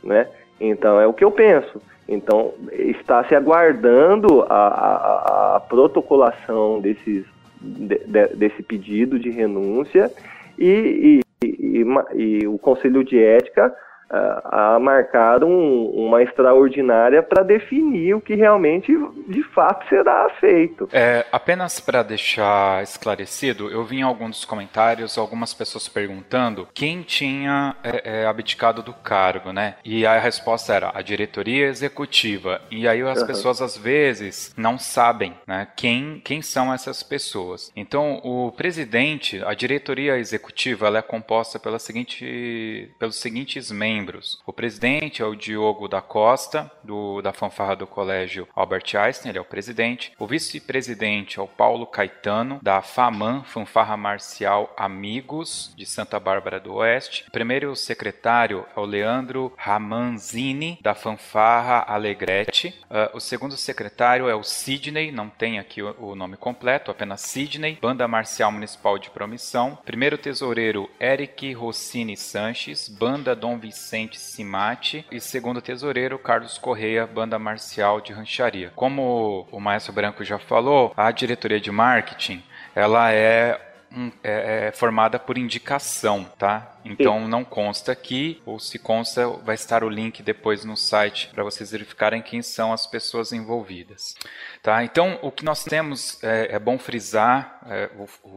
né? 0.02 0.26
Então 0.58 0.98
é 0.98 1.06
o 1.06 1.12
que 1.12 1.22
eu 1.22 1.30
penso. 1.30 1.78
Então 2.08 2.54
está 2.72 3.22
se 3.24 3.34
aguardando 3.34 4.40
a, 4.48 4.66
a, 4.66 5.56
a 5.56 5.60
protocolação 5.60 6.80
desses, 6.80 7.26
de, 7.60 7.98
de, 7.98 8.28
desse 8.28 8.62
pedido 8.62 9.18
de 9.18 9.28
renúncia 9.28 10.10
e, 10.58 11.20
e, 11.44 11.46
e, 11.46 11.84
e 12.14 12.46
o 12.46 12.56
Conselho 12.56 13.04
de 13.04 13.22
Ética 13.22 13.70
a, 14.10 14.78
marcar 14.80 15.44
um, 15.44 15.86
uma 15.90 16.22
extraordinária 16.22 17.22
para 17.22 17.42
definir 17.42 18.14
o 18.14 18.20
que 18.20 18.34
realmente 18.34 18.92
de 19.28 19.42
fato 19.54 19.88
será 19.88 20.28
feito. 20.40 20.88
É, 20.92 21.24
apenas 21.30 21.78
para 21.78 22.02
deixar 22.02 22.82
esclarecido, 22.82 23.70
eu 23.70 23.84
vi 23.84 23.98
em 23.98 24.02
alguns 24.02 24.44
comentários 24.44 25.16
algumas 25.16 25.54
pessoas 25.54 25.88
perguntando 25.88 26.68
quem 26.74 27.02
tinha 27.02 27.76
é, 27.84 28.22
é, 28.22 28.26
abdicado 28.26 28.82
do 28.82 28.92
cargo, 28.92 29.52
né? 29.52 29.76
E 29.84 30.04
a 30.04 30.18
resposta 30.18 30.74
era 30.74 30.90
a 30.94 31.02
diretoria 31.02 31.66
executiva. 31.66 32.60
E 32.70 32.88
aí 32.88 33.02
as 33.02 33.20
uhum. 33.20 33.26
pessoas 33.26 33.62
às 33.62 33.76
vezes 33.76 34.52
não 34.56 34.78
sabem, 34.78 35.34
né? 35.46 35.68
Quem, 35.76 36.20
quem 36.24 36.42
são 36.42 36.72
essas 36.72 37.02
pessoas. 37.02 37.72
Então 37.76 38.20
o 38.24 38.50
presidente, 38.52 39.42
a 39.44 39.54
diretoria 39.54 40.18
executiva, 40.18 40.86
ela 40.86 40.98
é 40.98 41.02
composta 41.02 41.58
pela 41.58 41.78
seguinte, 41.78 42.90
pelos 42.98 43.16
seguintes 43.16 43.70
membros 43.70 43.99
membros. 44.00 44.40
O 44.46 44.52
presidente 44.52 45.22
é 45.22 45.24
o 45.24 45.34
Diogo 45.34 45.86
da 45.86 46.00
Costa, 46.00 46.70
do, 46.82 47.20
da 47.20 47.32
fanfarra 47.32 47.76
do 47.76 47.86
colégio 47.86 48.48
Albert 48.56 48.96
Einstein, 48.96 49.30
ele 49.30 49.38
é 49.38 49.40
o 49.40 49.44
presidente. 49.44 50.12
O 50.18 50.26
vice-presidente 50.26 51.38
é 51.38 51.42
o 51.42 51.46
Paulo 51.46 51.86
Caetano, 51.86 52.58
da 52.62 52.80
FAMAN, 52.80 53.44
Fanfarra 53.44 53.96
Marcial 53.96 54.72
Amigos, 54.76 55.72
de 55.76 55.84
Santa 55.84 56.18
Bárbara 56.18 56.58
do 56.58 56.74
Oeste. 56.74 57.24
O 57.28 57.30
primeiro 57.30 57.76
secretário 57.76 58.64
é 58.74 58.80
o 58.80 58.84
Leandro 58.84 59.52
Ramanzini, 59.56 60.78
da 60.82 60.94
fanfarra 60.94 61.84
Alegrete. 61.86 62.74
Uh, 62.90 63.16
o 63.16 63.20
segundo 63.20 63.56
secretário 63.56 64.28
é 64.28 64.34
o 64.34 64.42
Sidney, 64.42 65.12
não 65.12 65.28
tem 65.28 65.58
aqui 65.58 65.82
o, 65.82 65.94
o 65.98 66.14
nome 66.14 66.36
completo, 66.36 66.90
apenas 66.90 67.20
Sidney, 67.20 67.78
Banda 67.80 68.08
Marcial 68.08 68.50
Municipal 68.50 68.98
de 68.98 69.10
Promissão. 69.10 69.78
Primeiro 69.84 70.16
tesoureiro, 70.16 70.88
Eric 71.00 71.52
Rossini 71.52 72.16
Sanches, 72.16 72.88
Banda 72.88 73.36
Dom 73.36 73.58
Vicente 73.58 73.89
Vicente 73.90 74.20
Simati 74.20 75.04
e 75.10 75.18
segundo 75.18 75.60
tesoureiro 75.60 76.16
Carlos 76.16 76.56
Correia, 76.56 77.08
banda 77.08 77.40
marcial 77.40 78.00
de 78.00 78.12
rancharia. 78.12 78.72
Como 78.76 79.48
o 79.50 79.58
Maestro 79.58 79.92
Branco 79.92 80.22
já 80.22 80.38
falou, 80.38 80.94
a 80.96 81.10
diretoria 81.10 81.60
de 81.60 81.72
marketing 81.72 82.40
ela 82.72 83.10
é 83.10 83.60
um, 83.92 84.12
é, 84.22 84.68
é, 84.68 84.72
formada 84.72 85.18
por 85.18 85.36
indicação, 85.36 86.24
tá? 86.38 86.78
Então 86.84 87.26
não 87.26 87.44
consta 87.44 87.90
aqui, 87.90 88.40
ou 88.46 88.60
se 88.60 88.78
consta, 88.78 89.26
vai 89.26 89.56
estar 89.56 89.82
o 89.82 89.88
link 89.88 90.22
depois 90.22 90.64
no 90.64 90.76
site 90.76 91.28
para 91.34 91.42
vocês 91.42 91.72
verificarem 91.72 92.22
quem 92.22 92.42
são 92.42 92.72
as 92.72 92.86
pessoas 92.86 93.32
envolvidas. 93.32 94.14
Tá? 94.62 94.84
Então 94.84 95.18
o 95.20 95.32
que 95.32 95.44
nós 95.44 95.64
temos 95.64 96.22
é, 96.22 96.54
é 96.54 96.58
bom 96.60 96.78
frisar, 96.78 97.58
é, 97.66 97.90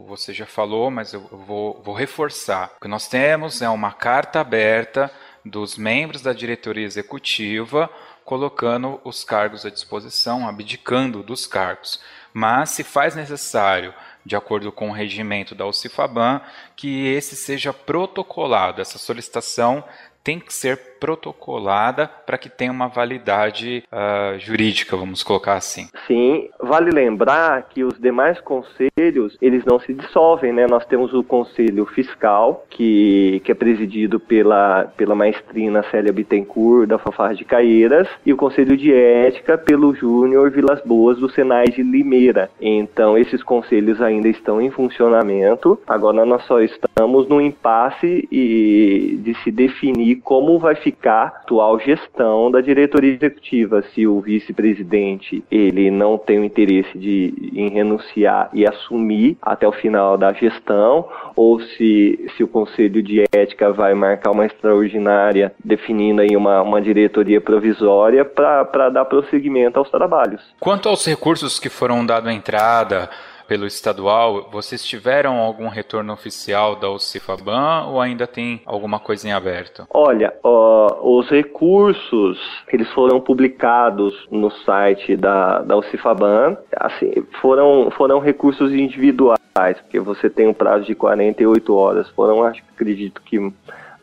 você 0.06 0.34
já 0.34 0.46
falou, 0.46 0.90
mas 0.90 1.12
eu 1.12 1.20
vou, 1.20 1.80
vou 1.80 1.94
reforçar. 1.94 2.72
O 2.76 2.80
que 2.80 2.88
nós 2.88 3.06
temos 3.06 3.62
é 3.62 3.68
uma 3.68 3.92
carta 3.92 4.40
aberta 4.40 5.10
dos 5.44 5.76
membros 5.76 6.22
da 6.22 6.32
diretoria 6.32 6.86
executiva 6.86 7.90
colocando 8.24 9.00
os 9.04 9.22
cargos 9.22 9.66
à 9.66 9.70
disposição, 9.70 10.48
abdicando 10.48 11.22
dos 11.22 11.46
cargos. 11.46 12.00
Mas 12.32 12.70
se 12.70 12.82
faz 12.82 13.14
necessário 13.14 13.92
de 14.24 14.34
acordo 14.34 14.72
com 14.72 14.88
o 14.88 14.92
regimento 14.92 15.54
da 15.54 15.66
UCIFABAN, 15.66 16.40
que 16.74 17.06
esse 17.08 17.36
seja 17.36 17.72
protocolado, 17.72 18.80
essa 18.80 18.98
solicitação 18.98 19.84
tem 20.22 20.40
que 20.40 20.54
ser 20.54 20.93
protocolada 21.04 22.08
para 22.24 22.38
que 22.38 22.48
tenha 22.48 22.72
uma 22.72 22.88
validade 22.88 23.84
uh, 23.92 24.38
jurídica, 24.38 24.96
vamos 24.96 25.22
colocar 25.22 25.52
assim. 25.52 25.86
Sim, 26.06 26.48
vale 26.58 26.90
lembrar 26.90 27.68
que 27.68 27.84
os 27.84 28.00
demais 28.00 28.40
conselhos, 28.40 29.36
eles 29.42 29.66
não 29.66 29.78
se 29.78 29.92
dissolvem, 29.92 30.50
né? 30.50 30.66
Nós 30.66 30.86
temos 30.86 31.12
o 31.12 31.22
conselho 31.22 31.84
fiscal, 31.84 32.64
que, 32.70 33.42
que 33.44 33.52
é 33.52 33.54
presidido 33.54 34.18
pela, 34.18 34.90
pela 34.96 35.14
maestrina 35.14 35.84
Célia 35.90 36.10
Bittencourt, 36.10 36.88
da 36.88 36.96
Fanfarra 36.96 37.34
de 37.34 37.44
Caeiras, 37.44 38.08
e 38.24 38.32
o 38.32 38.36
conselho 38.38 38.74
de 38.74 38.90
ética 38.90 39.58
pelo 39.58 39.94
Júnior 39.94 40.50
Vilas 40.50 40.80
Boas, 40.86 41.18
do 41.18 41.28
Senai 41.28 41.66
de 41.66 41.82
Limeira. 41.82 42.48
Então, 42.58 43.18
esses 43.18 43.42
conselhos 43.42 44.00
ainda 44.00 44.28
estão 44.28 44.58
em 44.58 44.70
funcionamento. 44.70 45.78
Agora, 45.86 46.24
nós 46.24 46.44
só 46.44 46.62
estamos 46.62 47.28
no 47.28 47.42
impasse 47.42 48.26
e 48.32 49.18
de 49.22 49.34
se 49.42 49.50
definir 49.50 50.22
como 50.22 50.58
vai 50.58 50.74
ficar 50.74 50.93
a 51.02 51.26
atual 51.26 51.78
gestão 51.78 52.50
da 52.50 52.60
diretoria 52.60 53.12
executiva. 53.12 53.82
Se 53.94 54.06
o 54.06 54.20
vice-presidente 54.20 55.44
ele 55.50 55.90
não 55.90 56.16
tem 56.18 56.38
o 56.38 56.44
interesse 56.44 56.96
de 56.96 57.52
em 57.54 57.68
renunciar 57.68 58.50
e 58.52 58.66
assumir 58.66 59.36
até 59.40 59.66
o 59.66 59.72
final 59.72 60.16
da 60.16 60.32
gestão, 60.32 61.08
ou 61.36 61.60
se, 61.60 62.30
se 62.36 62.42
o 62.42 62.48
conselho 62.48 63.02
de 63.02 63.24
ética 63.32 63.72
vai 63.72 63.94
marcar 63.94 64.30
uma 64.30 64.46
extraordinária 64.46 65.52
definindo 65.64 66.22
aí 66.22 66.36
uma, 66.36 66.62
uma 66.62 66.80
diretoria 66.80 67.40
provisória 67.40 68.24
para 68.24 68.90
dar 68.90 69.04
prosseguimento 69.04 69.78
aos 69.78 69.90
trabalhos. 69.90 70.40
Quanto 70.60 70.88
aos 70.88 71.06
recursos 71.06 71.58
que 71.58 71.68
foram 71.68 72.04
dados 72.04 72.28
à 72.28 72.32
entrada, 72.32 73.10
pelo 73.46 73.66
estadual, 73.66 74.48
vocês 74.50 74.84
tiveram 74.84 75.38
algum 75.38 75.68
retorno 75.68 76.12
oficial 76.12 76.76
da 76.76 76.90
UCIFABAN 76.90 77.86
ou 77.88 78.00
ainda 78.00 78.26
tem 78.26 78.62
alguma 78.64 78.98
coisa 78.98 79.28
em 79.28 79.32
aberto? 79.32 79.86
Olha, 79.90 80.32
os 80.42 81.28
recursos, 81.28 82.38
eles 82.72 82.90
foram 82.92 83.20
publicados 83.20 84.14
no 84.30 84.50
site 84.50 85.16
da, 85.16 85.60
da 85.60 85.76
UCIFABAN, 85.76 86.56
assim, 86.76 87.12
foram, 87.40 87.90
foram 87.90 88.18
recursos 88.18 88.72
individuais, 88.72 89.38
porque 89.82 90.00
você 90.00 90.28
tem 90.28 90.48
um 90.48 90.54
prazo 90.54 90.84
de 90.84 90.94
48 90.94 91.74
horas, 91.74 92.08
foram, 92.10 92.44
acho, 92.44 92.62
acredito 92.74 93.22
que 93.22 93.38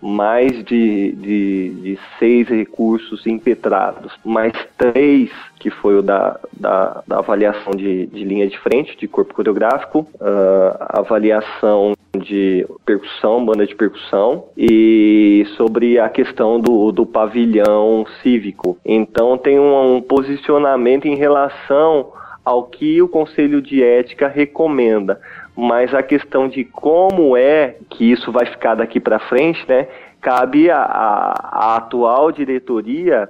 mais 0.01 0.51
de, 0.65 1.11
de, 1.11 1.69
de, 1.69 1.99
seis 2.17 2.47
recursos 2.47 3.27
impetrados, 3.27 4.11
mais 4.25 4.53
três, 4.77 5.29
que 5.59 5.69
foi 5.69 5.95
o 5.97 6.01
da, 6.01 6.39
da, 6.51 7.03
da 7.07 7.19
avaliação 7.19 7.71
de, 7.71 8.07
de, 8.07 8.23
linha 8.23 8.47
de 8.47 8.57
frente, 8.59 8.97
de 8.97 9.07
corpo 9.07 9.33
coreográfico, 9.33 10.07
uh, 10.15 10.75
avaliação 10.79 11.93
de 12.17 12.65
percussão, 12.85 13.45
banda 13.45 13.65
de 13.65 13.75
percussão, 13.75 14.45
e 14.57 15.45
sobre 15.55 15.99
a 15.99 16.09
questão 16.09 16.59
do, 16.59 16.91
do 16.91 17.05
pavilhão 17.05 18.05
cívico. 18.21 18.77
Então 18.83 19.37
tem 19.37 19.59
um, 19.59 19.97
um 19.97 20.01
posicionamento 20.01 21.05
em 21.05 21.15
relação 21.15 22.11
ao 22.43 22.63
que 22.63 23.01
o 23.01 23.07
Conselho 23.07 23.61
de 23.61 23.83
Ética 23.83 24.27
recomenda 24.27 25.21
mas 25.55 25.93
a 25.93 26.01
questão 26.01 26.47
de 26.47 26.63
como 26.63 27.35
é 27.35 27.75
que 27.89 28.11
isso 28.11 28.31
vai 28.31 28.45
ficar 28.45 28.75
daqui 28.75 28.99
para 28.99 29.19
frente, 29.19 29.63
né? 29.67 29.87
Cabe 30.21 30.69
à, 30.69 31.75
atual 31.77 32.31
diretoria 32.31 33.27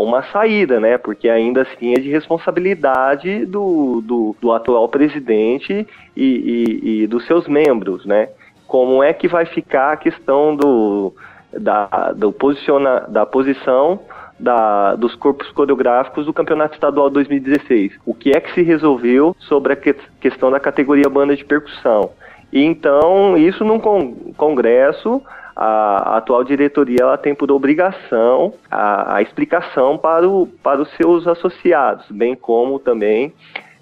uma 0.00 0.24
saída, 0.24 0.80
né? 0.80 0.98
Porque 0.98 1.28
ainda 1.28 1.62
assim 1.62 1.92
é 1.92 2.00
de 2.00 2.10
responsabilidade 2.10 3.46
do, 3.46 4.02
do, 4.04 4.36
do 4.40 4.52
atual 4.52 4.88
presidente 4.88 5.86
e, 6.16 6.24
e, 6.24 7.02
e, 7.02 7.06
dos 7.06 7.24
seus 7.26 7.46
membros, 7.46 8.04
né? 8.04 8.28
Como 8.66 9.02
é 9.02 9.12
que 9.12 9.28
vai 9.28 9.46
ficar 9.46 9.92
a 9.92 9.96
questão 9.96 10.56
do, 10.56 11.14
da, 11.52 12.12
do 12.16 12.32
posiciona, 12.32 13.06
da 13.08 13.24
posição 13.24 14.00
da, 14.38 14.94
dos 14.96 15.14
corpos 15.14 15.50
coreográficos 15.52 16.26
do 16.26 16.32
Campeonato 16.32 16.74
Estadual 16.74 17.10
2016. 17.10 17.92
O 18.04 18.14
que 18.14 18.30
é 18.30 18.40
que 18.40 18.52
se 18.52 18.62
resolveu 18.62 19.34
sobre 19.40 19.72
a 19.72 19.76
que, 19.76 19.94
questão 20.20 20.50
da 20.50 20.60
categoria 20.60 21.08
banda 21.08 21.34
de 21.34 21.44
percussão? 21.44 22.10
E 22.52 22.62
então, 22.62 23.36
isso 23.36 23.64
num 23.64 23.80
con 23.80 24.14
congresso, 24.36 25.22
a, 25.54 26.14
a, 26.14 26.16
atual 26.18 26.44
diretoria 26.44 26.98
ela 27.00 27.18
tem 27.18 27.34
por 27.34 27.50
obrigação 27.50 28.54
a, 28.70 29.16
a, 29.16 29.22
explicação 29.22 29.96
para, 29.96 30.28
o, 30.28 30.46
para 30.62 30.82
os 30.82 30.90
seus 30.96 31.26
associados, 31.26 32.04
bem 32.10 32.34
como 32.34 32.78
também, 32.78 33.32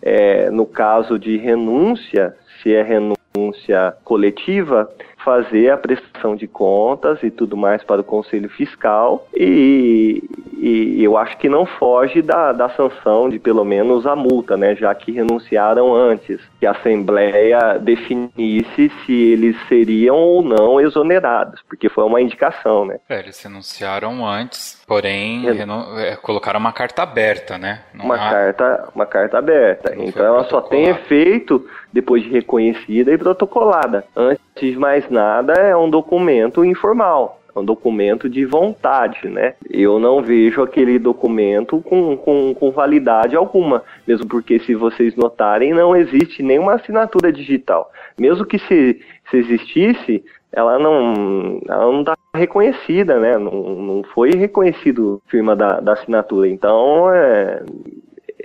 é, 0.01 0.51
no 0.51 0.67
caso 0.67 1.19
de 1.19 1.37
renúncia, 1.37 2.35
se 2.63 2.73
é 2.73 2.83
renúncia 2.83 3.95
coletiva, 4.05 4.89
fazer 5.25 5.71
a 5.71 5.77
prestação 5.77 6.37
de 6.37 6.47
contas 6.47 7.23
e 7.23 7.31
tudo 7.31 7.57
mais 7.57 7.83
para 7.83 8.03
o 8.03 8.05
Conselho 8.05 8.49
Fiscal 8.51 9.27
e, 9.35 10.23
e 10.61 11.03
eu 11.03 11.17
acho 11.17 11.37
que 11.39 11.49
não 11.49 11.67
foge 11.67 12.23
da, 12.23 12.53
da 12.53 12.69
sanção 12.71 13.29
de 13.29 13.39
pelo 13.39 13.65
menos 13.65 14.07
a 14.07 14.17
multa, 14.17 14.57
né, 14.57 14.75
já 14.75 14.95
que 14.95 15.13
renunciaram 15.13 15.95
antes, 15.95 16.41
que 16.59 16.67
a 16.67 16.73
Assembleia 16.73 17.79
definisse 17.79 18.91
se 19.05 19.13
eles 19.13 19.57
seriam 19.69 20.17
ou 20.17 20.43
não 20.43 20.81
exonerados, 20.81 21.61
porque 21.69 21.89
foi 21.89 22.05
uma 22.05 22.21
indicação, 22.21 22.85
né. 22.85 22.99
É, 23.09 23.19
eles 23.19 23.41
renunciaram 23.43 24.27
antes, 24.27 24.83
porém 24.87 25.45
é. 25.49 26.17
colocaram 26.17 26.61
uma 26.61 26.73
carta 26.73 27.03
aberta, 27.03 27.59
né. 27.59 27.83
Não 27.93 28.05
uma, 28.05 28.17
há... 28.17 28.31
carta, 28.31 28.89
uma 28.95 29.07
carta 29.07 29.39
aberta, 29.39 29.95
não 29.95 30.05
então 30.05 30.25
ela 30.25 30.45
só 30.45 30.61
tem 30.61 30.89
efeito 30.89 31.67
depois 31.93 32.23
de 32.23 32.31
reconhecida 32.31 33.13
e 33.13 33.19
protocolada. 33.19 34.05
Antes 34.17 34.45
de 34.61 34.77
mais 34.77 35.09
nada, 35.11 35.53
é 35.55 35.77
um 35.77 35.89
documento 35.89 36.65
informal. 36.65 37.41
É 37.55 37.59
um 37.59 37.65
documento 37.65 38.29
de 38.29 38.45
vontade, 38.45 39.29
né? 39.29 39.55
Eu 39.71 39.99
não 39.99 40.21
vejo 40.21 40.63
aquele 40.63 40.99
documento 40.99 41.81
com, 41.83 42.17
com, 42.17 42.55
com 42.55 42.71
validade 42.73 43.37
alguma, 43.37 43.83
mesmo 44.07 44.27
porque, 44.27 44.59
se 44.59 44.75
vocês 44.75 45.15
notarem, 45.15 45.73
não 45.73 45.95
existe 45.95 46.43
nenhuma 46.43 46.75
assinatura 46.75 47.33
digital. 47.33 47.91
Mesmo 48.19 48.45
que 48.45 48.59
se, 48.59 49.01
se 49.31 49.37
existisse, 49.37 50.25
ela 50.53 50.79
não 50.79 51.61
ela 51.69 51.87
não 51.93 52.01
está 52.01 52.17
reconhecida, 52.35 53.19
né? 53.19 53.37
Não, 53.39 53.53
não 53.53 54.03
foi 54.15 54.31
reconhecido 54.31 55.21
firma 55.27 55.55
da, 55.55 55.81
da 55.81 55.93
assinatura. 55.93 56.49
Então 56.49 57.13
é, 57.13 57.63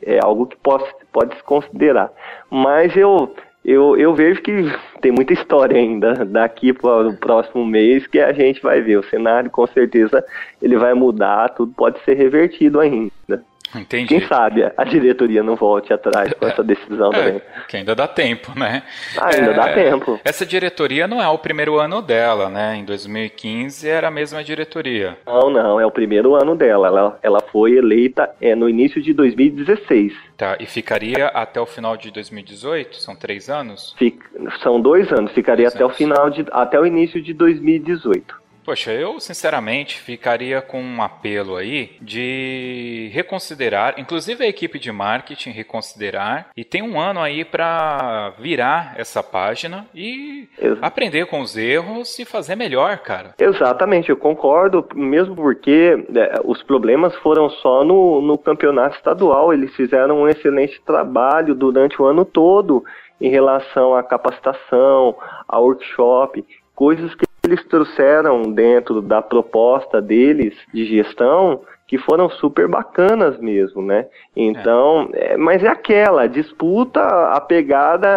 é 0.03 0.19
algo 0.23 0.45
que 0.45 0.57
pode, 0.57 0.85
pode 1.11 1.35
se 1.35 1.43
considerar. 1.43 2.11
Mas 2.49 2.95
eu 2.95 3.33
eu, 3.69 3.95
eu 3.95 4.15
vejo 4.15 4.41
que 4.41 4.51
tem 4.99 5.11
muita 5.11 5.31
história 5.31 5.77
ainda 5.77 6.25
daqui 6.25 6.73
para 6.73 7.07
o 7.07 7.17
próximo 7.17 7.63
mês 7.63 8.07
que 8.07 8.19
a 8.19 8.33
gente 8.33 8.59
vai 8.63 8.81
ver. 8.81 8.97
O 8.97 9.03
cenário, 9.03 9.51
com 9.51 9.67
certeza, 9.67 10.25
ele 10.59 10.75
vai 10.75 10.95
mudar, 10.95 11.49
tudo 11.49 11.71
pode 11.73 12.03
ser 12.03 12.15
revertido 12.15 12.79
ainda. 12.79 13.43
Entendi. 13.75 14.07
Quem 14.07 14.27
sabe 14.27 14.71
a 14.75 14.83
diretoria 14.83 15.43
não 15.43 15.55
volte 15.55 15.93
atrás 15.93 16.33
com 16.33 16.47
essa 16.47 16.63
decisão 16.63 17.11
é, 17.13 17.17
também. 17.17 17.41
Que 17.67 17.77
ainda 17.77 17.93
dá 17.93 18.07
tempo, 18.07 18.57
né? 18.57 18.83
Ah, 19.17 19.27
ainda 19.27 19.51
é, 19.51 19.53
dá 19.53 19.73
tempo. 19.73 20.19
Essa 20.23 20.45
diretoria 20.45 21.07
não 21.07 21.21
é 21.21 21.27
o 21.27 21.37
primeiro 21.37 21.77
ano 21.77 22.01
dela, 22.01 22.49
né? 22.49 22.75
Em 22.75 22.85
2015 22.85 23.87
era 23.87 24.07
a 24.07 24.11
mesma 24.11 24.43
diretoria. 24.43 25.17
Não, 25.25 25.49
não, 25.49 25.79
é 25.79 25.85
o 25.85 25.91
primeiro 25.91 26.35
ano 26.35 26.55
dela. 26.55 26.87
Ela, 26.87 27.19
ela 27.21 27.41
foi 27.41 27.73
eleita 27.73 28.29
é, 28.41 28.55
no 28.55 28.67
início 28.67 29.01
de 29.01 29.13
2016. 29.13 30.13
Tá, 30.35 30.57
e 30.59 30.65
ficaria 30.65 31.27
até 31.27 31.59
o 31.59 31.65
final 31.65 31.97
de 31.97 32.11
2018? 32.11 32.95
São 32.95 33.15
três 33.15 33.49
anos? 33.49 33.93
Fic, 33.97 34.19
são 34.63 34.79
dois 34.79 35.11
anos, 35.11 35.31
ficaria 35.33 35.65
dois 35.65 35.75
até 35.75 35.83
anos. 35.83 35.93
o 35.93 35.97
final 35.97 36.29
de. 36.29 36.45
até 36.51 36.79
o 36.79 36.85
início 36.85 37.21
de 37.21 37.33
2018. 37.33 38.38
Poxa, 38.69 38.91
eu 38.91 39.19
sinceramente 39.19 39.99
ficaria 39.99 40.61
com 40.61 40.79
um 40.79 41.01
apelo 41.01 41.55
aí 41.55 41.97
de 41.99 43.09
reconsiderar, 43.11 43.95
inclusive 43.97 44.43
a 44.43 44.47
equipe 44.47 44.77
de 44.77 44.91
marketing 44.91 45.49
reconsiderar, 45.49 46.49
e 46.55 46.63
tem 46.63 46.83
um 46.83 47.01
ano 47.01 47.19
aí 47.19 47.43
para 47.43 48.31
virar 48.37 48.93
essa 48.95 49.23
página 49.23 49.87
e 49.91 50.47
aprender 50.83 51.25
com 51.25 51.41
os 51.41 51.57
erros 51.57 52.19
e 52.19 52.25
fazer 52.25 52.55
melhor, 52.55 52.99
cara. 52.99 53.33
Exatamente, 53.39 54.11
eu 54.11 54.17
concordo, 54.17 54.87
mesmo 54.93 55.35
porque 55.35 56.05
é, 56.15 56.39
os 56.45 56.61
problemas 56.61 57.15
foram 57.23 57.49
só 57.49 57.83
no, 57.83 58.21
no 58.21 58.37
campeonato 58.37 58.97
estadual, 58.97 59.51
eles 59.51 59.75
fizeram 59.75 60.21
um 60.21 60.27
excelente 60.27 60.79
trabalho 60.85 61.55
durante 61.55 61.99
o 61.99 62.05
ano 62.05 62.23
todo 62.23 62.83
em 63.19 63.31
relação 63.31 63.95
à 63.95 64.03
capacitação, 64.03 65.15
a 65.47 65.59
workshop, 65.59 66.45
coisas 66.75 67.15
que 67.15 67.28
eles 67.49 67.63
trouxeram 67.65 68.43
dentro 68.43 69.01
da 69.01 69.21
proposta 69.21 70.01
deles 70.01 70.53
de 70.73 70.85
gestão 70.85 71.61
que 71.87 71.97
foram 71.97 72.29
super 72.29 72.67
bacanas 72.67 73.39
mesmo, 73.39 73.81
né? 73.81 74.05
Então, 74.35 75.09
é. 75.11 75.33
É, 75.33 75.37
mas 75.37 75.63
é 75.63 75.67
aquela 75.67 76.27
disputa, 76.27 77.01
a 77.01 77.41
pegada 77.41 78.07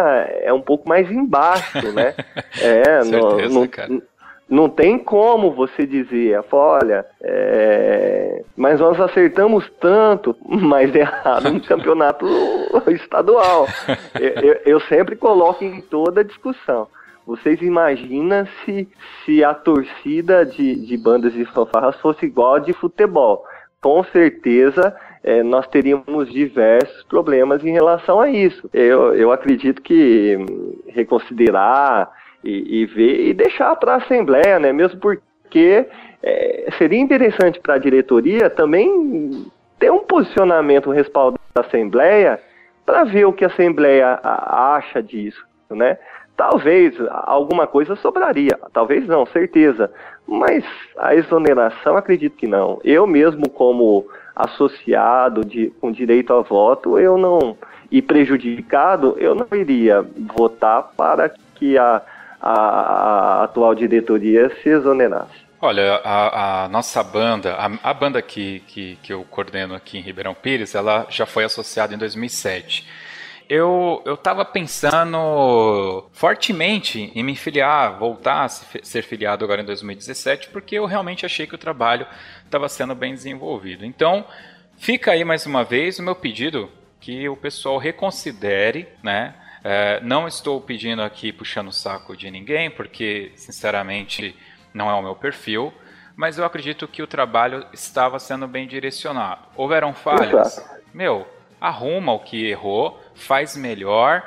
é 0.41 0.53
um 0.53 0.61
pouco 0.61 0.87
mais 0.87 1.09
embaixo, 1.11 1.91
né? 1.91 2.13
É, 2.61 3.01
Certeza, 3.01 3.49
não, 3.49 3.65
não, 3.89 4.01
não 4.47 4.69
tem 4.69 4.99
como 4.99 5.49
você 5.49 5.87
dizer, 5.87 6.39
olha, 6.51 7.03
é... 7.19 8.43
mas 8.55 8.79
nós 8.79 8.99
acertamos 9.01 9.67
tanto, 9.81 10.35
mas 10.45 10.93
errado 10.93 11.49
no 11.49 11.59
campeonato 11.59 12.27
estadual. 12.89 13.67
Eu, 14.19 14.61
eu, 14.65 14.79
sempre 14.81 15.15
coloco 15.15 15.63
em 15.63 15.81
toda 15.81 16.23
discussão. 16.23 16.87
Vocês 17.25 17.61
imaginam 17.61 18.45
se, 18.63 18.87
se 19.23 19.43
a 19.43 19.53
torcida 19.53 20.45
de, 20.45 20.75
de 20.85 20.97
bandas 20.97 21.33
de 21.33 21.45
fanfarras 21.45 21.99
fosse 22.01 22.25
igual 22.25 22.55
a 22.55 22.59
de 22.59 22.73
futebol? 22.73 23.43
Com 23.81 24.03
certeza 24.05 24.95
é, 25.23 25.41
nós 25.41 25.65
teríamos 25.67 26.31
diversos 26.31 27.03
problemas 27.03 27.63
em 27.63 27.71
relação 27.71 28.19
a 28.19 28.29
isso. 28.29 28.69
Eu, 28.73 29.15
eu 29.15 29.31
acredito 29.31 29.81
que 29.81 30.37
reconsiderar 30.87 32.11
e, 32.43 32.81
e 32.81 32.85
ver 32.85 33.27
e 33.27 33.33
deixar 33.33 33.75
para 33.77 33.93
a 33.93 33.97
Assembleia, 33.97 34.59
né? 34.59 34.73
Mesmo 34.73 34.99
porque 34.99 35.87
é, 36.21 36.69
seria 36.77 36.99
interessante 36.99 37.59
para 37.59 37.75
a 37.75 37.79
diretoria 37.79 38.49
também 38.49 39.45
ter 39.79 39.91
um 39.91 39.99
posicionamento 39.99 40.91
respaldado 40.91 41.39
da 41.53 41.61
Assembleia 41.61 42.39
para 42.85 43.05
ver 43.05 43.25
o 43.25 43.33
que 43.33 43.45
a 43.45 43.47
Assembleia 43.47 44.19
acha 44.21 45.01
disso, 45.01 45.45
né? 45.69 45.97
Talvez 46.35 46.95
alguma 47.09 47.67
coisa 47.67 47.95
sobraria, 47.95 48.57
talvez 48.73 49.07
não, 49.07 49.25
certeza. 49.25 49.91
Mas 50.27 50.63
a 50.97 51.13
exoneração, 51.13 51.95
acredito 51.95 52.35
que 52.35 52.47
não. 52.47 52.79
Eu 52.83 53.05
mesmo, 53.05 53.49
como 53.49 54.07
associado 54.35 55.45
de, 55.45 55.71
com 55.79 55.91
direito 55.91 56.33
a 56.33 56.41
voto, 56.41 56.97
eu 56.97 57.17
não. 57.17 57.55
E 57.91 58.01
prejudicado, 58.01 59.15
eu 59.19 59.35
não 59.35 59.47
iria 59.55 60.03
votar 60.35 60.91
para 60.97 61.29
que 61.55 61.77
a, 61.77 62.01
a, 62.41 62.51
a 62.51 63.43
atual 63.43 63.75
diretoria 63.75 64.49
se 64.61 64.69
exonerasse. 64.69 65.43
Olha, 65.61 66.01
a, 66.03 66.65
a, 66.65 66.67
nossa 66.67 67.01
banda, 67.01 67.53
a, 67.53 67.91
a 67.91 67.93
banda 67.93 68.21
que, 68.21 68.59
que, 68.67 68.97
que, 69.01 69.13
eu 69.13 69.23
coordeno 69.23 69.73
aqui 69.73 69.97
em 69.97 70.01
Ribeirão 70.01 70.33
Pires, 70.33 70.75
ela 70.75 71.05
já 71.09 71.25
foi 71.25 71.45
associada 71.45 71.93
em 71.93 71.97
2007. 71.97 72.85
Eu 73.49 74.03
estava 74.05 74.45
pensando 74.45 76.09
fortemente 76.11 77.11
em 77.13 77.23
me 77.23 77.35
filiar, 77.35 77.97
voltar 77.97 78.43
a 78.43 78.49
ser 78.49 79.03
filiado 79.03 79.43
agora 79.43 79.61
em 79.61 79.65
2017, 79.65 80.49
porque 80.49 80.75
eu 80.75 80.85
realmente 80.85 81.25
achei 81.25 81.45
que 81.45 81.55
o 81.55 81.57
trabalho 81.57 82.07
estava 82.43 82.69
sendo 82.69 82.95
bem 82.95 83.13
desenvolvido. 83.13 83.85
Então, 83.85 84.25
fica 84.77 85.11
aí 85.11 85.23
mais 85.23 85.45
uma 85.45 85.63
vez 85.63 85.99
o 85.99 86.03
meu 86.03 86.15
pedido 86.15 86.69
que 86.99 87.27
o 87.27 87.35
pessoal 87.35 87.77
reconsidere, 87.77 88.87
né? 89.03 89.35
É, 89.63 89.99
não 90.01 90.27
estou 90.27 90.59
pedindo 90.59 91.01
aqui 91.01 91.31
puxando 91.31 91.67
o 91.67 91.73
saco 91.73 92.17
de 92.17 92.29
ninguém, 92.29 92.69
porque 92.69 93.31
sinceramente 93.35 94.35
não 94.73 94.89
é 94.89 94.93
o 94.93 95.01
meu 95.01 95.15
perfil, 95.15 95.73
mas 96.15 96.37
eu 96.37 96.45
acredito 96.45 96.87
que 96.87 97.01
o 97.01 97.07
trabalho 97.07 97.65
estava 97.73 98.19
sendo 98.19 98.47
bem 98.47 98.67
direcionado. 98.67 99.47
Houveram 99.55 99.93
falhas? 99.93 100.63
Meu, 100.93 101.27
arruma 101.59 102.13
o 102.13 102.19
que 102.19 102.45
errou, 102.45 103.01
faz 103.15 103.55
melhor 103.55 104.23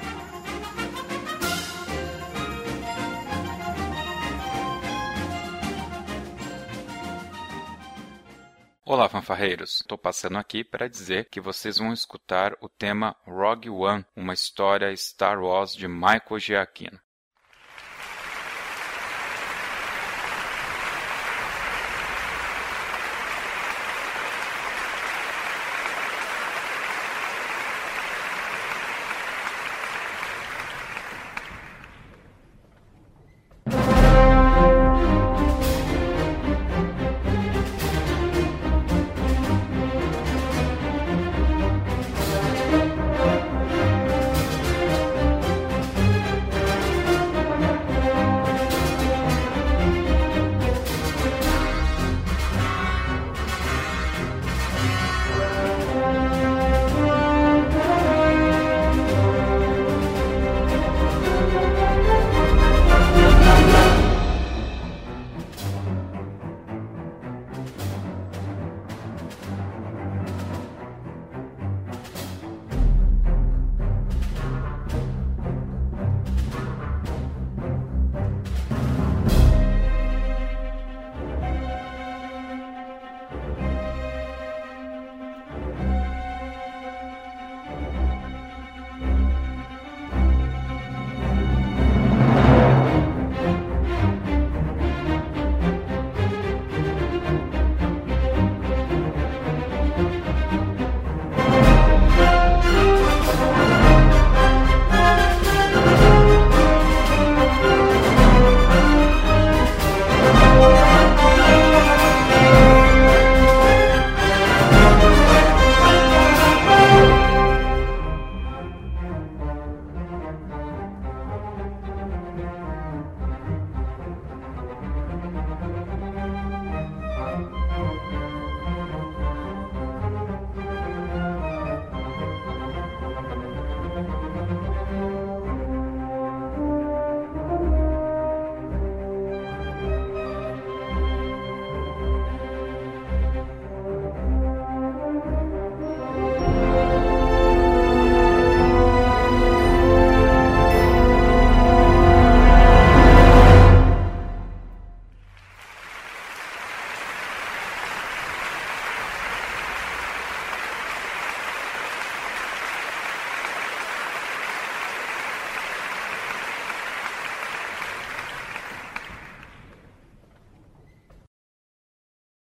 Olá, 8.83 9.07
fanfarreiros! 9.07 9.79
Estou 9.79 9.97
passando 9.97 10.37
aqui 10.37 10.65
para 10.65 10.89
dizer 10.89 11.29
que 11.29 11.39
vocês 11.39 11.77
vão 11.77 11.93
escutar 11.93 12.57
o 12.59 12.67
tema 12.67 13.15
Rogue 13.25 13.69
One, 13.69 14.05
uma 14.13 14.33
história 14.33 14.93
Star 14.97 15.41
Wars 15.41 15.73
de 15.73 15.87
Michael 15.87 16.39
Giacchino. 16.39 16.99